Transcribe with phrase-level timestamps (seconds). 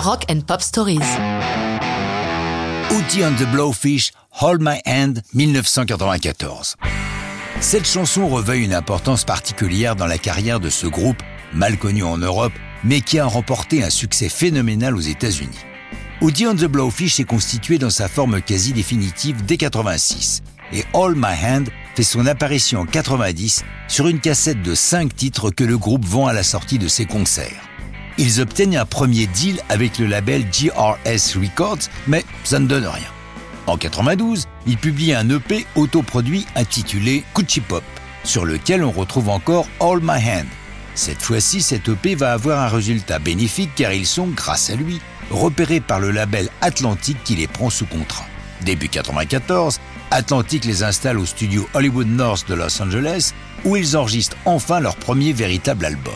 [0.00, 0.98] Rock and Pop Stories.
[2.90, 6.76] Outie and the Blowfish, Hold My Hand, 1994.
[7.60, 12.16] Cette chanson revêt une importance particulière dans la carrière de ce groupe, mal connu en
[12.16, 15.58] Europe, mais qui a remporté un succès phénoménal aux États-Unis.
[16.22, 20.42] Woody and the Blowfish est constitué dans sa forme quasi définitive dès 86
[20.72, 25.50] et All My Hand fait son apparition en 90 sur une cassette de 5 titres
[25.50, 27.69] que le groupe vend à la sortie de ses concerts.
[28.18, 33.08] Ils obtiennent un premier deal avec le label GRS Records, mais ça ne donne rien.
[33.66, 37.84] En 92, ils publient un EP autoproduit intitulé Coochie Pop,
[38.24, 40.46] sur lequel on retrouve encore All My Hand.
[40.94, 45.00] Cette fois-ci, cet EP va avoir un résultat bénéfique car ils sont, grâce à lui,
[45.30, 48.26] repérés par le label Atlantic qui les prend sous contrat.
[48.62, 49.78] Début 94,
[50.10, 53.32] Atlantic les installe au studio Hollywood North de Los Angeles
[53.64, 56.14] où ils enregistrent enfin leur premier véritable album.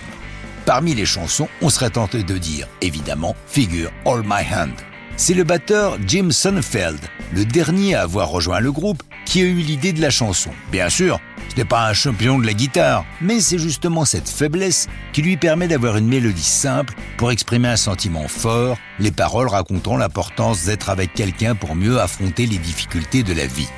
[0.66, 4.72] Parmi les chansons, on serait tenté de dire, évidemment, figure All My Hand.
[5.16, 6.98] C'est le batteur Jim Sonnenfeld,
[7.34, 10.50] le dernier à avoir rejoint le groupe, qui a eu l'idée de la chanson.
[10.72, 14.88] Bien sûr, ce n'est pas un champion de la guitare, mais c'est justement cette faiblesse
[15.12, 19.98] qui lui permet d'avoir une mélodie simple pour exprimer un sentiment fort, les paroles racontant
[19.98, 23.68] l'importance d'être avec quelqu'un pour mieux affronter les difficultés de la vie.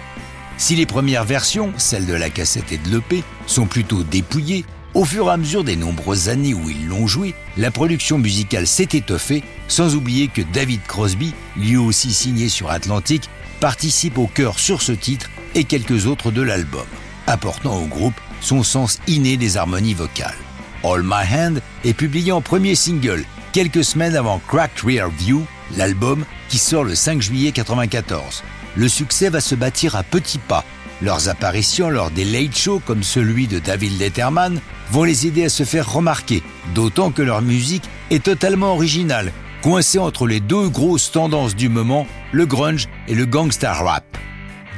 [0.57, 4.65] Si les premières versions, celles de la cassette et de l'EP, sont plutôt dépouillées,
[4.97, 8.67] au fur et à mesure des nombreuses années où ils l'ont joué, la production musicale
[8.67, 13.29] s'est étoffée, sans oublier que David Crosby, lui aussi signé sur Atlantic,
[13.61, 16.87] participe au chœur sur ce titre et quelques autres de l'album,
[17.27, 20.35] apportant au groupe son sens inné des harmonies vocales.
[20.83, 25.45] All My Hand est publié en premier single, quelques semaines avant Cracked Rear View,
[25.77, 28.43] l'album qui sort le 5 juillet 1994.
[28.77, 30.65] Le succès va se bâtir à petits pas.
[31.03, 35.49] Leurs apparitions lors des late shows comme celui de David Letterman vont les aider à
[35.51, 36.43] se faire remarquer,
[36.75, 42.07] d'autant que leur musique est totalement originale, coincée entre les deux grosses tendances du moment,
[42.33, 44.05] le grunge et le gangsta rap.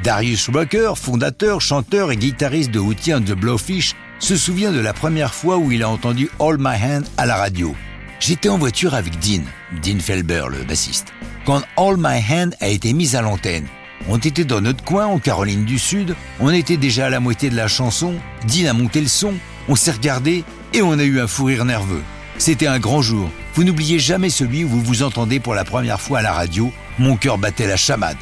[0.03, 4.93] Darius Rucker, fondateur, chanteur et guitariste de Hootie and the Blowfish, se souvient de la
[4.93, 7.75] première fois où il a entendu All My Hand à la radio.
[8.19, 9.43] J'étais en voiture avec Dean,
[9.83, 11.13] Dean Felber, le bassiste,
[11.45, 13.67] quand All My Hand a été mise à l'antenne.
[14.09, 17.51] On était dans notre coin en Caroline du Sud, on était déjà à la moitié
[17.51, 18.15] de la chanson,
[18.47, 19.35] Dean a monté le son,
[19.69, 22.03] on s'est regardé et on a eu un fou rire nerveux.
[22.39, 23.29] C'était un grand jour.
[23.55, 26.73] Vous n'oubliez jamais celui où vous vous entendez pour la première fois à la radio.
[26.99, 28.17] Mon cœur battait la chamade.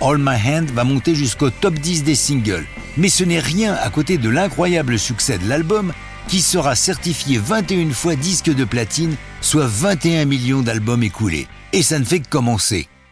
[0.00, 2.66] All My Hand va monter jusqu'au top 10 des singles.
[2.96, 5.92] Mais ce n'est rien à côté de l'incroyable succès de l'album
[6.26, 11.46] qui sera certifié 21 fois disque de platine, soit 21 millions d'albums écoulés.
[11.72, 12.88] Et ça ne fait que commencer.